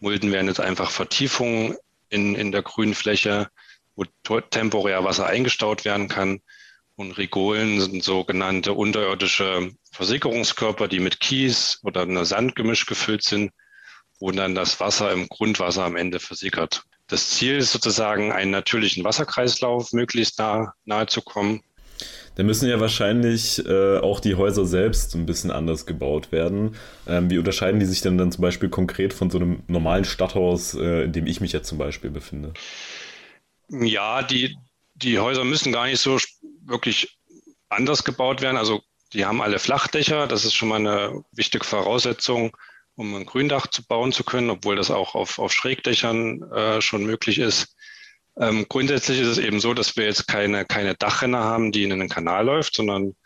Mulden 0.00 0.32
wären 0.32 0.48
jetzt 0.48 0.60
einfach 0.60 0.90
Vertiefungen 0.90 1.76
in, 2.08 2.34
in 2.34 2.50
der 2.50 2.62
Grünfläche, 2.62 3.48
wo 3.98 4.40
temporär 4.40 5.04
Wasser 5.04 5.26
eingestaut 5.26 5.84
werden 5.84 6.08
kann. 6.08 6.40
Und 6.96 7.12
Rigolen 7.12 7.80
sind 7.80 8.02
sogenannte 8.02 8.72
unterirdische 8.72 9.70
Versickerungskörper, 9.92 10.88
die 10.88 11.00
mit 11.00 11.20
Kies 11.20 11.78
oder 11.82 12.02
einer 12.02 12.24
Sandgemisch 12.24 12.86
gefüllt 12.86 13.22
sind, 13.22 13.52
wo 14.18 14.30
dann 14.30 14.54
das 14.54 14.80
Wasser 14.80 15.12
im 15.12 15.28
Grundwasser 15.28 15.84
am 15.84 15.96
Ende 15.96 16.18
versickert. 16.18 16.82
Das 17.06 17.30
Ziel 17.30 17.58
ist 17.58 17.72
sozusagen, 17.72 18.32
einen 18.32 18.50
natürlichen 18.50 19.04
Wasserkreislauf 19.04 19.92
möglichst 19.92 20.38
nah, 20.38 20.74
nahe 20.84 21.06
zu 21.06 21.22
kommen. 21.22 21.62
Da 22.34 22.44
müssen 22.44 22.68
ja 22.68 22.78
wahrscheinlich 22.78 23.64
äh, 23.66 23.98
auch 23.98 24.20
die 24.20 24.36
Häuser 24.36 24.64
selbst 24.64 25.14
ein 25.14 25.26
bisschen 25.26 25.50
anders 25.50 25.86
gebaut 25.86 26.30
werden. 26.30 26.76
Ähm, 27.06 27.30
wie 27.30 27.38
unterscheiden 27.38 27.80
die 27.80 27.86
sich 27.86 28.00
denn 28.00 28.18
dann 28.18 28.30
zum 28.30 28.42
Beispiel 28.42 28.68
konkret 28.68 29.12
von 29.12 29.30
so 29.30 29.38
einem 29.38 29.62
normalen 29.66 30.04
Stadthaus, 30.04 30.74
äh, 30.74 31.04
in 31.04 31.12
dem 31.12 31.26
ich 31.26 31.40
mich 31.40 31.52
jetzt 31.52 31.68
zum 31.68 31.78
Beispiel 31.78 32.10
befinde? 32.10 32.52
Ja, 33.68 34.22
die, 34.22 34.56
die 34.94 35.18
Häuser 35.18 35.44
müssen 35.44 35.72
gar 35.72 35.86
nicht 35.86 36.00
so 36.00 36.18
wirklich 36.64 37.18
anders 37.68 38.04
gebaut 38.04 38.40
werden. 38.40 38.56
Also 38.56 38.82
die 39.12 39.24
haben 39.24 39.42
alle 39.42 39.58
Flachdächer. 39.58 40.26
Das 40.26 40.44
ist 40.44 40.54
schon 40.54 40.68
mal 40.68 40.76
eine 40.76 41.24
wichtige 41.32 41.64
Voraussetzung, 41.64 42.56
um 42.94 43.14
ein 43.14 43.26
Gründach 43.26 43.66
zu 43.66 43.86
bauen 43.86 44.12
zu 44.12 44.24
können, 44.24 44.50
obwohl 44.50 44.76
das 44.76 44.90
auch 44.90 45.14
auf, 45.14 45.38
auf 45.38 45.52
Schrägdächern 45.52 46.42
äh, 46.50 46.80
schon 46.80 47.04
möglich 47.04 47.38
ist. 47.38 47.74
Ähm, 48.38 48.66
grundsätzlich 48.68 49.20
ist 49.20 49.28
es 49.28 49.38
eben 49.38 49.60
so, 49.60 49.74
dass 49.74 49.96
wir 49.96 50.04
jetzt 50.04 50.28
keine, 50.28 50.64
keine 50.64 50.94
Dachrinne 50.94 51.38
haben, 51.38 51.72
die 51.72 51.82
in 51.82 51.92
einen 51.92 52.08
Kanal 52.08 52.46
läuft, 52.46 52.74
sondern 52.74 53.16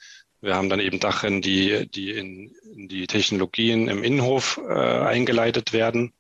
wir 0.41 0.57
haben 0.57 0.69
dann 0.69 0.81
eben 0.81 0.99
Dachrinnen, 0.99 1.43
die, 1.43 1.89
die 1.89 2.11
in, 2.11 2.55
in 2.75 2.89
die 2.89 3.07
Technologien 3.07 3.89
im 3.89 4.03
Innenhof 4.03 4.61
äh, 4.69 4.73
eingeleitet 4.73 5.73
werden. 5.73 6.13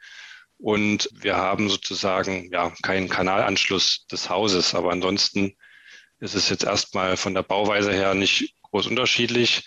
Und 0.62 1.10
wir 1.12 1.36
haben 1.36 1.68
sozusagen 1.68 2.48
ja 2.52 2.72
keinen 2.82 3.08
Kanalanschluss 3.08 4.06
des 4.06 4.30
Hauses. 4.30 4.76
Aber 4.76 4.92
ansonsten 4.92 5.56
ist 6.20 6.36
es 6.36 6.48
jetzt 6.48 6.62
erstmal 6.62 7.16
von 7.16 7.34
der 7.34 7.42
Bauweise 7.42 7.92
her 7.92 8.14
nicht 8.14 8.54
groß 8.62 8.86
unterschiedlich. 8.86 9.64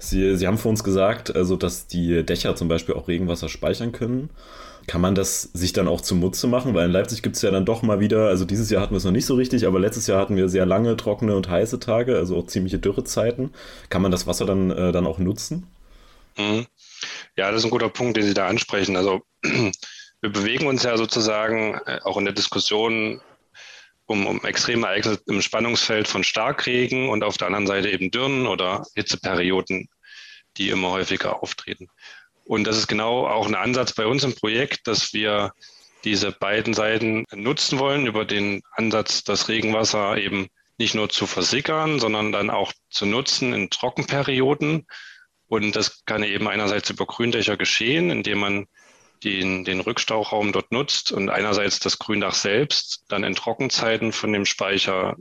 Sie, 0.00 0.36
Sie 0.36 0.46
haben 0.48 0.58
für 0.58 0.68
uns 0.68 0.82
gesagt, 0.82 1.34
also 1.36 1.54
dass 1.54 1.86
die 1.86 2.24
Dächer 2.24 2.56
zum 2.56 2.66
Beispiel 2.66 2.96
auch 2.96 3.06
Regenwasser 3.06 3.48
speichern 3.48 3.92
können. 3.92 4.30
Kann 4.88 5.00
man 5.00 5.14
das 5.14 5.42
sich 5.42 5.72
dann 5.72 5.86
auch 5.86 6.00
zunutze 6.00 6.48
machen? 6.48 6.74
Weil 6.74 6.86
in 6.86 6.92
Leipzig 6.92 7.22
gibt 7.22 7.36
es 7.36 7.42
ja 7.42 7.52
dann 7.52 7.64
doch 7.64 7.82
mal 7.82 8.00
wieder, 8.00 8.26
also 8.26 8.44
dieses 8.44 8.70
Jahr 8.70 8.82
hatten 8.82 8.92
wir 8.92 8.98
es 8.98 9.04
noch 9.04 9.12
nicht 9.12 9.26
so 9.26 9.36
richtig, 9.36 9.68
aber 9.68 9.78
letztes 9.78 10.08
Jahr 10.08 10.20
hatten 10.20 10.34
wir 10.34 10.48
sehr 10.48 10.66
lange, 10.66 10.96
trockene 10.96 11.36
und 11.36 11.48
heiße 11.48 11.78
Tage, 11.78 12.16
also 12.16 12.36
auch 12.36 12.48
ziemliche 12.48 12.80
Dürrezeiten. 12.80 13.50
Kann 13.88 14.02
man 14.02 14.10
das 14.10 14.26
Wasser 14.26 14.46
dann, 14.46 14.72
äh, 14.72 14.90
dann 14.90 15.06
auch 15.06 15.18
nutzen? 15.18 15.68
Mhm. 16.36 16.66
Ja, 17.36 17.50
das 17.50 17.60
ist 17.60 17.64
ein 17.64 17.70
guter 17.70 17.88
Punkt, 17.88 18.16
den 18.16 18.24
Sie 18.24 18.34
da 18.34 18.48
ansprechen. 18.48 18.96
Also 18.96 19.22
wir 19.42 20.30
bewegen 20.30 20.66
uns 20.66 20.82
ja 20.82 20.96
sozusagen 20.96 21.74
äh, 21.86 22.00
auch 22.04 22.16
in 22.16 22.24
der 22.24 22.34
Diskussion 22.34 23.20
um, 24.06 24.26
um 24.26 24.44
extreme 24.44 24.86
Ereignisse 24.86 25.22
im 25.26 25.40
Spannungsfeld 25.40 26.08
von 26.08 26.24
Starkregen 26.24 27.08
und 27.08 27.22
auf 27.22 27.36
der 27.38 27.46
anderen 27.46 27.66
Seite 27.66 27.90
eben 27.90 28.10
Dürren 28.10 28.46
oder 28.46 28.84
Hitzeperioden, 28.94 29.88
die 30.56 30.70
immer 30.70 30.90
häufiger 30.90 31.42
auftreten. 31.42 31.88
Und 32.44 32.64
das 32.64 32.76
ist 32.76 32.88
genau 32.88 33.28
auch 33.28 33.46
ein 33.46 33.54
Ansatz 33.54 33.92
bei 33.92 34.06
uns 34.06 34.24
im 34.24 34.34
Projekt, 34.34 34.88
dass 34.88 35.12
wir 35.12 35.52
diese 36.04 36.32
beiden 36.32 36.74
Seiten 36.74 37.24
nutzen 37.32 37.78
wollen 37.78 38.06
über 38.06 38.24
den 38.24 38.62
Ansatz, 38.72 39.22
das 39.22 39.48
Regenwasser 39.48 40.16
eben 40.16 40.48
nicht 40.78 40.94
nur 40.94 41.10
zu 41.10 41.26
versickern, 41.26 42.00
sondern 42.00 42.32
dann 42.32 42.50
auch 42.50 42.72
zu 42.88 43.06
nutzen 43.06 43.52
in 43.52 43.70
Trockenperioden. 43.70 44.86
Und 45.50 45.74
das 45.74 46.04
kann 46.04 46.22
eben 46.22 46.46
einerseits 46.46 46.90
über 46.90 47.06
Gründächer 47.06 47.56
geschehen, 47.56 48.10
indem 48.10 48.38
man 48.38 48.66
den, 49.24 49.64
den 49.64 49.80
Rückstauraum 49.80 50.52
dort 50.52 50.70
nutzt 50.70 51.10
und 51.10 51.28
einerseits 51.28 51.80
das 51.80 51.98
Gründach 51.98 52.34
selbst 52.34 53.02
dann 53.08 53.24
in 53.24 53.34
Trockenzeiten 53.34 54.12
von 54.12 54.32
dem 54.32 54.46
Speicher 54.46 55.16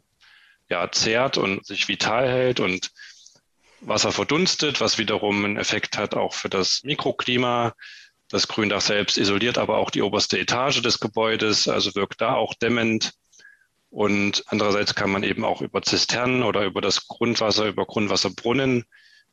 ja, 0.69 0.91
zehrt 0.91 1.39
und 1.39 1.65
sich 1.65 1.87
vital 1.87 2.29
hält 2.29 2.59
und 2.59 2.91
Wasser 3.81 4.11
verdunstet, 4.11 4.81
was 4.81 4.99
wiederum 4.99 5.43
einen 5.43 5.57
Effekt 5.57 5.97
hat 5.97 6.13
auch 6.13 6.35
für 6.35 6.49
das 6.49 6.81
Mikroklima. 6.83 7.73
Das 8.29 8.47
Gründach 8.47 8.81
selbst 8.81 9.17
isoliert 9.17 9.57
aber 9.57 9.79
auch 9.79 9.89
die 9.89 10.03
oberste 10.03 10.37
Etage 10.37 10.83
des 10.83 10.99
Gebäudes, 10.99 11.67
also 11.67 11.95
wirkt 11.95 12.21
da 12.21 12.35
auch 12.35 12.53
dämmend. 12.53 13.13
Und 13.89 14.43
andererseits 14.45 14.93
kann 14.93 15.09
man 15.09 15.23
eben 15.23 15.43
auch 15.43 15.63
über 15.63 15.81
Zisternen 15.81 16.43
oder 16.43 16.65
über 16.65 16.81
das 16.81 17.07
Grundwasser, 17.07 17.65
über 17.65 17.87
Grundwasserbrunnen 17.87 18.85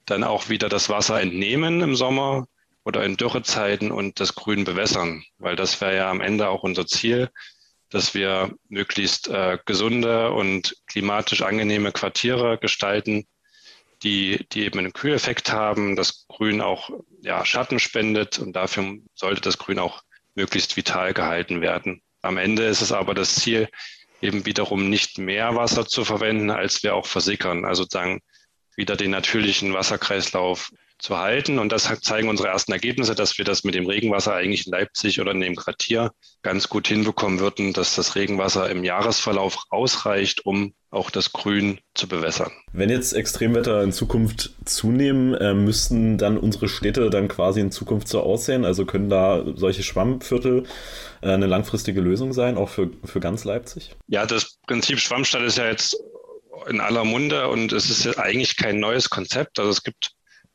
dann 0.06 0.24
auch 0.24 0.48
wieder 0.48 0.68
das 0.68 0.88
Wasser 0.88 1.20
entnehmen 1.20 1.80
im 1.80 1.96
Sommer 1.96 2.46
oder 2.84 3.04
in 3.04 3.16
Dürrezeiten 3.16 3.90
und 3.90 4.20
das 4.20 4.34
Grün 4.34 4.64
bewässern, 4.64 5.24
weil 5.38 5.56
das 5.56 5.80
wäre 5.80 5.96
ja 5.96 6.10
am 6.10 6.20
Ende 6.20 6.48
auch 6.48 6.62
unser 6.62 6.86
Ziel, 6.86 7.30
dass 7.90 8.14
wir 8.14 8.54
möglichst 8.68 9.28
äh, 9.28 9.58
gesunde 9.64 10.30
und 10.32 10.76
klimatisch 10.86 11.42
angenehme 11.42 11.92
Quartiere 11.92 12.58
gestalten, 12.58 13.26
die, 14.02 14.46
die 14.52 14.64
eben 14.64 14.78
einen 14.78 14.92
Kühleffekt 14.92 15.52
haben, 15.52 15.96
das 15.96 16.26
Grün 16.28 16.60
auch 16.60 16.90
ja, 17.22 17.44
Schatten 17.44 17.78
spendet 17.78 18.38
und 18.38 18.54
dafür 18.54 18.98
sollte 19.14 19.40
das 19.40 19.58
Grün 19.58 19.78
auch 19.78 20.02
möglichst 20.34 20.76
vital 20.76 21.14
gehalten 21.14 21.60
werden. 21.60 22.02
Am 22.22 22.36
Ende 22.36 22.64
ist 22.64 22.82
es 22.82 22.92
aber 22.92 23.14
das 23.14 23.34
Ziel, 23.36 23.68
eben 24.20 24.46
wiederum 24.46 24.88
nicht 24.88 25.18
mehr 25.18 25.54
Wasser 25.54 25.86
zu 25.86 26.04
verwenden, 26.04 26.50
als 26.50 26.82
wir 26.82 26.94
auch 26.94 27.06
versickern. 27.06 27.64
Also 27.64 27.84
sagen, 27.88 28.20
wieder 28.76 28.96
den 28.96 29.10
natürlichen 29.10 29.72
Wasserkreislauf 29.72 30.70
zu 30.98 31.18
halten. 31.18 31.58
Und 31.58 31.72
das 31.72 31.90
zeigen 32.00 32.28
unsere 32.28 32.48
ersten 32.48 32.72
Ergebnisse, 32.72 33.14
dass 33.14 33.36
wir 33.38 33.44
das 33.44 33.64
mit 33.64 33.74
dem 33.74 33.86
Regenwasser 33.86 34.34
eigentlich 34.34 34.66
in 34.66 34.72
Leipzig 34.72 35.20
oder 35.20 35.32
in 35.32 35.40
dem 35.40 35.56
Quartier 35.56 36.12
ganz 36.42 36.68
gut 36.68 36.88
hinbekommen 36.88 37.40
würden, 37.40 37.72
dass 37.72 37.94
das 37.96 38.14
Regenwasser 38.14 38.70
im 38.70 38.84
Jahresverlauf 38.84 39.58
ausreicht, 39.68 40.46
um 40.46 40.74
auch 40.90 41.10
das 41.10 41.32
Grün 41.32 41.80
zu 41.94 42.08
bewässern. 42.08 42.50
Wenn 42.72 42.88
jetzt 42.88 43.12
Extremwetter 43.12 43.82
in 43.82 43.92
Zukunft 43.92 44.52
zunehmen, 44.64 45.34
äh, 45.34 45.52
müssten 45.52 46.16
dann 46.16 46.38
unsere 46.38 46.68
Städte 46.68 47.10
dann 47.10 47.28
quasi 47.28 47.60
in 47.60 47.70
Zukunft 47.70 48.08
so 48.08 48.20
aussehen? 48.20 48.64
Also 48.64 48.86
können 48.86 49.10
da 49.10 49.44
solche 49.56 49.82
Schwammviertel 49.82 50.64
äh, 51.20 51.30
eine 51.30 51.46
langfristige 51.46 52.00
Lösung 52.00 52.32
sein, 52.32 52.56
auch 52.56 52.70
für, 52.70 52.90
für 53.04 53.20
ganz 53.20 53.44
Leipzig? 53.44 53.94
Ja, 54.06 54.24
das 54.24 54.58
Prinzip 54.66 54.98
Schwammstadt 54.98 55.42
ist 55.42 55.58
ja 55.58 55.66
jetzt 55.66 55.96
in 56.68 56.80
aller 56.80 57.04
Munde 57.04 57.48
und 57.48 57.72
es 57.72 57.90
ist 57.90 58.18
eigentlich 58.18 58.56
kein 58.56 58.80
neues 58.80 59.10
Konzept. 59.10 59.58
Also 59.58 59.70
es 59.70 59.82
gibt 59.82 60.12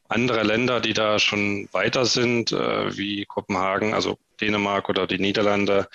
andere 0.07 0.43
Länder, 0.43 0.81
die 0.81 0.93
da 0.93 1.19
schon 1.19 1.69
weiter 1.71 2.05
sind, 2.05 2.51
äh, 2.51 2.97
wie 2.97 3.25
Kopenhagen, 3.25 3.93
also 3.93 4.17
Dänemark 4.41 4.89
oder 4.89 5.07
die 5.07 5.19
Niederlande. 5.19 5.87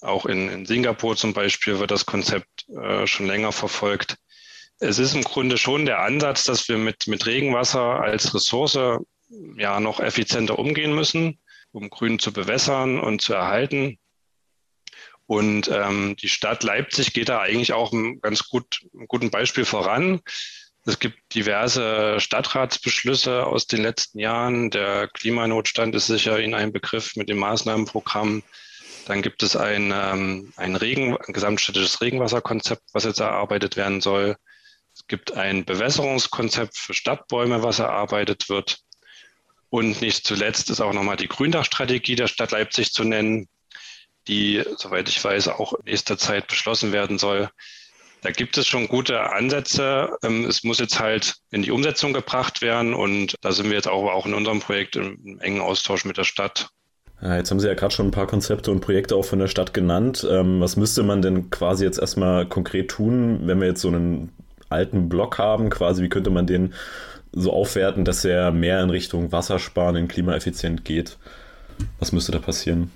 Auch 0.00 0.26
in, 0.26 0.50
in 0.50 0.66
Singapur 0.66 1.16
zum 1.16 1.32
Beispiel 1.32 1.78
wird 1.78 1.90
das 1.90 2.04
Konzept 2.04 2.68
äh, 2.68 3.06
schon 3.06 3.26
länger 3.26 3.52
verfolgt. 3.52 4.16
Es 4.80 4.98
ist 4.98 5.14
im 5.14 5.22
Grunde 5.22 5.56
schon 5.56 5.86
der 5.86 6.00
Ansatz, 6.00 6.44
dass 6.44 6.68
wir 6.68 6.76
mit, 6.76 7.06
mit 7.06 7.26
Regenwasser 7.26 8.00
als 8.00 8.34
Ressource 8.34 9.00
ja 9.56 9.80
noch 9.80 10.00
effizienter 10.00 10.58
umgehen 10.58 10.94
müssen, 10.94 11.38
um 11.72 11.88
Grün 11.88 12.18
zu 12.18 12.32
bewässern 12.32 13.00
und 13.00 13.22
zu 13.22 13.32
erhalten. 13.32 13.98
Und 15.26 15.68
ähm, 15.68 16.16
die 16.16 16.28
Stadt 16.28 16.62
Leipzig 16.62 17.12
geht 17.12 17.28
da 17.28 17.40
eigentlich 17.40 17.72
auch 17.72 17.92
ein 17.92 18.20
ganz 18.20 18.48
gut, 18.48 18.80
ein 18.94 19.06
guten 19.08 19.30
Beispiel 19.30 19.64
voran. 19.64 20.20
Es 20.86 20.98
gibt 20.98 21.18
diverse 21.34 22.20
Stadtratsbeschlüsse 22.20 23.46
aus 23.46 23.66
den 23.66 23.82
letzten 23.82 24.18
Jahren. 24.18 24.70
Der 24.70 25.08
Klimanotstand 25.08 25.94
ist 25.94 26.08
sicher 26.08 26.38
in 26.38 26.52
einem 26.52 26.72
Begriff 26.72 27.16
mit 27.16 27.30
dem 27.30 27.38
Maßnahmenprogramm. 27.38 28.42
Dann 29.06 29.22
gibt 29.22 29.42
es 29.42 29.56
ein, 29.56 29.92
ähm, 29.94 30.52
ein, 30.56 30.76
Regen, 30.76 31.16
ein 31.16 31.32
gesamtstädtisches 31.32 32.02
Regenwasserkonzept, 32.02 32.82
was 32.92 33.04
jetzt 33.04 33.20
erarbeitet 33.20 33.76
werden 33.76 34.02
soll. 34.02 34.36
Es 34.94 35.06
gibt 35.06 35.32
ein 35.32 35.64
Bewässerungskonzept 35.64 36.76
für 36.76 36.94
Stadtbäume, 36.94 37.62
was 37.62 37.78
erarbeitet 37.78 38.48
wird. 38.50 38.78
Und 39.70 40.02
nicht 40.02 40.26
zuletzt 40.26 40.70
ist 40.70 40.80
auch 40.80 40.92
nochmal 40.92 41.16
die 41.16 41.28
Gründachstrategie 41.28 42.14
der 42.14 42.28
Stadt 42.28 42.52
Leipzig 42.52 42.92
zu 42.92 43.04
nennen, 43.04 43.48
die, 44.28 44.64
soweit 44.76 45.08
ich 45.08 45.22
weiß, 45.22 45.48
auch 45.48 45.74
in 45.74 45.84
nächster 45.84 46.18
Zeit 46.18 46.46
beschlossen 46.46 46.92
werden 46.92 47.18
soll. 47.18 47.48
Da 48.22 48.30
gibt 48.30 48.56
es 48.56 48.66
schon 48.66 48.88
gute 48.88 49.32
Ansätze. 49.32 50.16
Ähm, 50.22 50.46
es 50.46 50.64
muss 50.64 50.78
jetzt 50.78 50.98
halt 50.98 51.34
in 51.50 51.62
die 51.62 51.70
Umsetzung 51.70 52.14
gebracht 52.14 52.62
werden 52.62 52.94
und 52.94 53.34
da 53.42 53.52
sind 53.52 53.66
wir 53.66 53.76
jetzt 53.76 53.88
auch, 53.88 54.10
auch 54.10 54.24
in 54.24 54.32
unserem 54.32 54.60
Projekt 54.60 54.96
im 54.96 55.38
engen 55.40 55.60
Austausch 55.60 56.06
mit 56.06 56.16
der 56.16 56.24
Stadt. 56.24 56.70
Jetzt 57.20 57.50
haben 57.50 57.60
Sie 57.60 57.68
ja 57.68 57.74
gerade 57.74 57.94
schon 57.94 58.08
ein 58.08 58.12
paar 58.12 58.26
Konzepte 58.26 58.70
und 58.70 58.80
Projekte 58.80 59.16
auch 59.16 59.24
von 59.24 59.38
der 59.38 59.48
Stadt 59.48 59.72
genannt. 59.72 60.26
Ähm, 60.28 60.60
was 60.60 60.76
müsste 60.76 61.02
man 61.02 61.22
denn 61.22 61.50
quasi 61.50 61.84
jetzt 61.84 61.98
erstmal 61.98 62.46
konkret 62.46 62.90
tun, 62.90 63.40
wenn 63.44 63.60
wir 63.60 63.68
jetzt 63.68 63.80
so 63.80 63.88
einen 63.88 64.32
alten 64.68 65.08
Block 65.08 65.38
haben? 65.38 65.70
Quasi, 65.70 66.02
wie 66.02 66.08
könnte 66.08 66.30
man 66.30 66.46
den 66.46 66.74
so 67.32 67.52
aufwerten, 67.52 68.04
dass 68.04 68.24
er 68.24 68.52
mehr 68.52 68.82
in 68.82 68.90
Richtung 68.90 69.32
Wassersparen, 69.32 69.96
in 69.96 70.08
klimaeffizient 70.08 70.84
geht? 70.84 71.18
Was 71.98 72.12
müsste 72.12 72.32
da 72.32 72.38
passieren? 72.38 72.90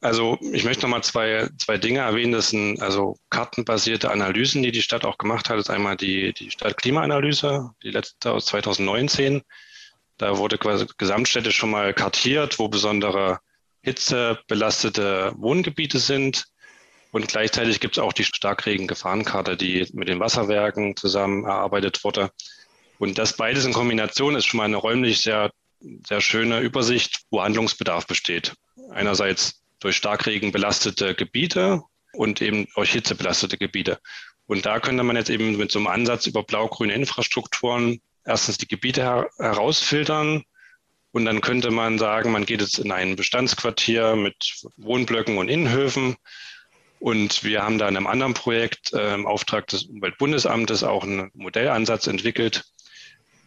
Also 0.00 0.38
ich 0.52 0.64
möchte 0.64 0.82
nochmal 0.82 1.02
zwei, 1.02 1.48
zwei 1.58 1.76
Dinge 1.76 2.00
erwähnen. 2.00 2.32
Das 2.32 2.50
sind 2.50 2.80
also 2.80 3.16
kartenbasierte 3.30 4.10
Analysen, 4.10 4.62
die 4.62 4.70
die 4.70 4.82
Stadt 4.82 5.04
auch 5.04 5.18
gemacht 5.18 5.48
hat. 5.48 5.56
Das 5.56 5.66
ist 5.66 5.70
einmal 5.70 5.96
die, 5.96 6.32
die 6.32 6.50
Stadtklimaanalyse, 6.50 7.70
die 7.82 7.90
letzte 7.90 8.32
aus 8.32 8.46
2019. 8.46 9.42
Da 10.16 10.38
wurde 10.38 10.58
quasi 10.58 10.86
Gesamtstädte 10.98 11.50
schon 11.50 11.70
mal 11.70 11.94
kartiert, 11.94 12.58
wo 12.58 12.68
besondere 12.68 13.40
hitzebelastete 13.82 15.32
Wohngebiete 15.36 15.98
sind. 15.98 16.44
Und 17.10 17.26
gleichzeitig 17.26 17.80
gibt 17.80 17.96
es 17.96 18.02
auch 18.02 18.12
die 18.12 18.24
Starkregen-Gefahrenkarte, 18.24 19.56
die 19.56 19.86
mit 19.94 20.08
den 20.08 20.20
Wasserwerken 20.20 20.96
zusammen 20.96 21.44
erarbeitet 21.44 22.04
wurde. 22.04 22.30
Und 22.98 23.18
das 23.18 23.36
beides 23.36 23.64
in 23.64 23.72
Kombination 23.72 24.36
ist 24.36 24.46
schon 24.46 24.58
mal 24.58 24.64
eine 24.64 24.76
räumlich 24.76 25.22
sehr, 25.22 25.50
sehr 26.06 26.20
schöne 26.20 26.60
Übersicht, 26.60 27.22
wo 27.30 27.42
Handlungsbedarf 27.42 28.06
besteht. 28.06 28.54
Einerseits 28.90 29.62
durch 29.80 29.96
Starkregen 29.96 30.52
belastete 30.52 31.14
Gebiete 31.14 31.82
und 32.12 32.40
eben 32.42 32.66
durch 32.74 32.92
Hitze 32.92 33.14
belastete 33.14 33.58
Gebiete. 33.58 33.98
Und 34.46 34.66
da 34.66 34.80
könnte 34.80 35.02
man 35.02 35.16
jetzt 35.16 35.30
eben 35.30 35.56
mit 35.56 35.70
so 35.70 35.78
einem 35.78 35.88
Ansatz 35.88 36.26
über 36.26 36.42
blau-grüne 36.42 36.94
Infrastrukturen 36.94 38.00
erstens 38.24 38.58
die 38.58 38.68
Gebiete 38.68 39.02
her 39.02 39.30
herausfiltern 39.38 40.44
und 41.12 41.24
dann 41.24 41.40
könnte 41.40 41.70
man 41.70 41.98
sagen, 41.98 42.32
man 42.32 42.44
geht 42.44 42.60
jetzt 42.60 42.78
in 42.78 42.92
ein 42.92 43.16
Bestandsquartier 43.16 44.16
mit 44.16 44.62
Wohnblöcken 44.76 45.38
und 45.38 45.48
Innenhöfen 45.48 46.16
und 47.00 47.44
wir 47.44 47.62
haben 47.62 47.78
da 47.78 47.88
in 47.88 47.96
einem 47.96 48.06
anderen 48.06 48.34
Projekt 48.34 48.92
äh, 48.92 49.14
im 49.14 49.26
Auftrag 49.26 49.66
des 49.68 49.84
Umweltbundesamtes 49.84 50.84
auch 50.84 51.04
einen 51.04 51.30
Modellansatz 51.34 52.06
entwickelt, 52.06 52.64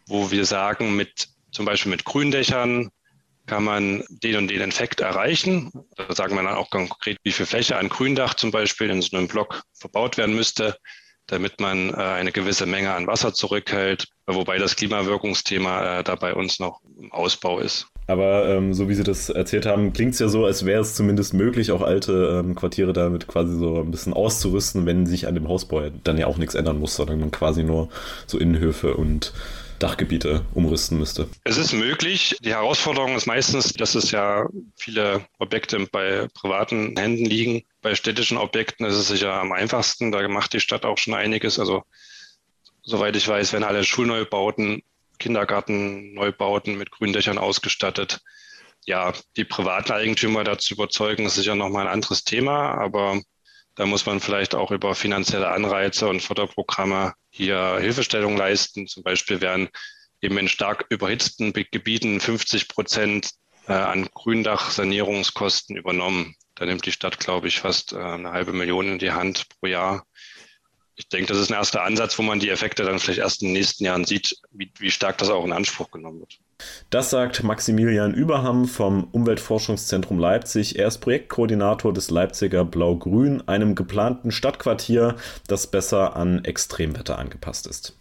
wo 0.08 0.32
wir 0.32 0.46
sagen, 0.46 0.96
mit 0.96 1.30
zum 1.52 1.66
Beispiel 1.66 1.92
mit 1.92 2.06
Gründächern 2.06 2.92
kann 3.52 3.66
man 3.66 4.02
den 4.08 4.38
und 4.38 4.48
den 4.48 4.62
Effekt 4.62 5.02
erreichen. 5.02 5.74
Da 5.98 6.16
sagen 6.16 6.36
wir 6.36 6.44
dann 6.44 6.56
auch 6.56 6.70
konkret, 6.70 7.18
wie 7.24 7.34
viel 7.34 7.46
Fläche 7.46 7.76
ein 7.76 7.90
Gründach 7.90 8.34
zum 8.36 8.50
Beispiel 8.50 8.90
in 8.90 9.02
so 9.02 9.18
einem 9.18 9.28
Block 9.28 9.64
verbaut 9.74 10.18
werden 10.18 10.34
müsste, 10.34 10.78
damit 11.28 11.60
man 11.60 11.90
äh, 11.90 11.98
eine 11.98 12.32
gewisse 12.32 12.66
Menge 12.66 12.94
an 12.94 13.08
Wasser 13.08 13.34
zurückhält, 13.34 14.08
wobei 14.26 14.58
das 14.58 14.78
Klimawirkungsthema 14.78 16.00
äh, 16.00 16.04
da 16.06 16.16
bei 16.16 16.34
uns 16.34 16.62
noch 16.62 16.80
im 16.98 17.12
Ausbau 17.12 17.60
ist. 17.60 17.88
Aber 18.08 18.48
ähm, 18.48 18.74
so 18.74 18.88
wie 18.88 18.96
Sie 18.96 19.04
das 19.04 19.28
erzählt 19.28 19.66
haben, 19.66 19.92
klingt 19.92 20.14
es 20.14 20.20
ja 20.20 20.30
so, 20.30 20.46
als 20.46 20.66
wäre 20.66 20.80
es 20.80 20.96
zumindest 20.96 21.34
möglich, 21.34 21.74
auch 21.74 21.82
alte 21.82 22.42
ähm, 22.42 22.56
Quartiere 22.56 22.94
damit 22.94 23.28
quasi 23.28 23.54
so 23.54 23.82
ein 23.82 23.92
bisschen 23.92 24.14
auszurüsten, 24.14 24.86
wenn 24.86 25.06
sich 25.06 25.28
an 25.28 25.36
dem 25.36 25.50
Hausbau 25.50 25.90
dann 26.06 26.18
ja 26.18 26.28
auch 26.28 26.38
nichts 26.38 26.56
ändern 26.56 26.80
muss, 26.80 26.96
sondern 26.96 27.32
quasi 27.32 27.66
nur 27.66 27.90
so 28.28 28.40
Innenhöfe 28.40 28.94
und 28.94 29.34
Dachgebiete 29.82 30.46
umrüsten 30.54 31.00
müsste. 31.00 31.28
Es 31.44 31.58
ist 31.58 31.74
möglich. 31.74 32.38
Die 32.42 32.52
Herausforderung 32.52 33.16
ist 33.16 33.26
meistens, 33.26 33.74
dass 33.74 33.96
es 33.96 34.12
ja 34.12 34.48
viele 34.76 35.26
Objekte 35.40 35.88
bei 35.92 36.28
privaten 36.34 36.96
Händen 36.98 37.26
liegen. 37.26 37.64
Bei 37.82 37.96
städtischen 37.96 38.38
Objekten 38.38 38.86
ist 38.86 38.96
es 38.96 39.08
sicher 39.08 39.34
am 39.34 39.52
einfachsten. 39.52 40.12
Da 40.12 40.28
macht 40.28 40.54
die 40.54 40.60
Stadt 40.60 40.86
auch 40.86 41.00
schon 41.00 41.16
einiges. 41.16 41.58
Also 41.58 41.84
soweit 42.84 43.16
ich 43.16 43.28
weiß, 43.28 43.54
werden 43.54 43.64
alle 43.64 43.84
Schulneubauten, 43.84 44.84
Kindergartenneubauten 45.18 46.78
mit 46.78 46.92
Gründächern 46.92 47.40
ausgestattet. 47.40 48.22
Ja, 48.86 49.14
die 49.36 49.46
privaten 49.46 49.92
Eigentümer 49.92 50.44
dazu 50.44 50.76
überzeugen, 50.76 51.26
ist 51.26 51.36
sicher 51.36 51.56
nochmal 51.56 51.88
ein 51.88 51.94
anderes 51.94 52.24
Thema, 52.24 52.72
aber 52.76 53.22
da 53.82 53.88
muss 53.88 54.06
man 54.06 54.20
vielleicht 54.20 54.54
auch 54.54 54.70
über 54.70 54.94
finanzielle 54.94 55.50
Anreize 55.50 56.08
und 56.08 56.22
Förderprogramme 56.22 57.16
hier 57.32 57.80
Hilfestellung 57.82 58.38
leisten. 58.38 58.86
Zum 58.86 59.02
Beispiel 59.02 59.42
werden 59.42 59.70
eben 60.22 60.38
in 60.38 60.48
stark 60.48 60.86
überhitzten 60.92 61.52
Gebieten 61.52 62.20
50 62.20 62.68
Prozent 62.68 63.32
äh, 63.68 63.74
an 63.74 64.08
Gründachsanierungskosten 64.14 65.76
übernommen. 65.76 66.36
Da 66.54 66.68
nimmt 66.68 66.86
die 66.86 66.92
Stadt, 66.92 67.18
glaube 67.18 67.48
ich, 67.48 67.60
fast 67.60 67.94
äh, 67.94 67.98
eine 67.98 68.32
halbe 68.32 68.54
Million 68.54 68.88
in 68.88 69.00
die 69.00 69.14
Hand 69.14 69.50
pro 69.50 69.66
Jahr. 69.66 70.06
Ich 70.94 71.10
denke, 71.10 71.34
das 71.34 71.42
ist 71.42 71.50
ein 71.50 71.58
erster 71.58 71.82
Ansatz, 71.82 72.20
wo 72.20 72.22
man 72.22 72.40
die 72.40 72.50
Effekte 72.50 72.84
dann 72.84 73.00
vielleicht 73.00 73.22
erst 73.22 73.42
in 73.42 73.48
den 73.48 73.54
nächsten 73.54 73.84
Jahren 73.84 74.06
sieht, 74.06 74.38
wie, 74.52 74.72
wie 74.78 74.92
stark 74.92 75.18
das 75.18 75.32
auch 75.32 75.44
in 75.44 75.54
Anspruch 75.54 75.90
genommen 75.90 76.20
wird. 76.20 76.38
Das 76.90 77.10
sagt 77.10 77.44
Maximilian 77.44 78.14
Überham 78.14 78.66
vom 78.66 79.08
Umweltforschungszentrum 79.12 80.20
Leipzig. 80.20 80.78
Er 80.78 80.88
ist 80.88 81.00
Projektkoordinator 81.00 81.94
des 81.94 82.10
Leipziger 82.10 82.66
Blau-Grün, 82.66 83.48
einem 83.48 83.76
geplanten 83.76 84.32
Stadtquartier, 84.32 85.16
das 85.48 85.68
besser 85.68 86.16
an 86.16 86.44
Extremwetter 86.44 87.18
angepasst 87.18 87.68
ist. 87.68 87.96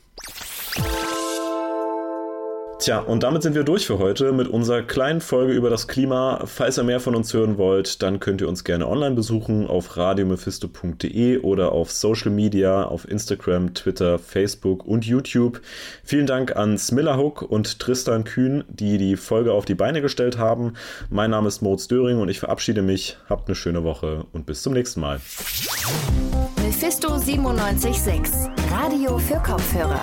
Tja, 2.80 2.98
und 2.98 3.22
damit 3.22 3.42
sind 3.42 3.54
wir 3.54 3.62
durch 3.62 3.86
für 3.86 3.98
heute 3.98 4.32
mit 4.32 4.48
unserer 4.48 4.80
kleinen 4.80 5.20
Folge 5.20 5.52
über 5.52 5.68
das 5.68 5.86
Klima. 5.86 6.40
Falls 6.46 6.78
ihr 6.78 6.82
mehr 6.82 6.98
von 6.98 7.14
uns 7.14 7.34
hören 7.34 7.58
wollt, 7.58 8.00
dann 8.00 8.20
könnt 8.20 8.40
ihr 8.40 8.48
uns 8.48 8.64
gerne 8.64 8.88
online 8.88 9.14
besuchen 9.14 9.66
auf 9.66 9.98
radiomephisto.de 9.98 11.40
oder 11.40 11.72
auf 11.72 11.90
Social 11.90 12.30
Media, 12.30 12.84
auf 12.84 13.06
Instagram, 13.06 13.74
Twitter, 13.74 14.18
Facebook 14.18 14.86
und 14.86 15.04
YouTube. 15.04 15.60
Vielen 16.04 16.24
Dank 16.24 16.56
an 16.56 16.78
Smillerhook 16.78 17.42
und 17.42 17.80
Tristan 17.80 18.24
Kühn, 18.24 18.64
die 18.68 18.96
die 18.96 19.16
Folge 19.16 19.52
auf 19.52 19.66
die 19.66 19.74
Beine 19.74 20.00
gestellt 20.00 20.38
haben. 20.38 20.72
Mein 21.10 21.32
Name 21.32 21.48
ist 21.48 21.60
Moritz 21.60 21.86
Döring 21.86 22.18
und 22.18 22.30
ich 22.30 22.40
verabschiede 22.40 22.80
mich. 22.80 23.18
Habt 23.28 23.46
eine 23.46 23.56
schöne 23.56 23.84
Woche 23.84 24.24
und 24.32 24.46
bis 24.46 24.62
zum 24.62 24.72
nächsten 24.72 25.00
Mal. 25.00 25.20
Mephisto 26.62 27.10
976, 27.10 28.48
Radio 28.70 29.18
für 29.18 29.36
Kopfhörer. 29.36 30.02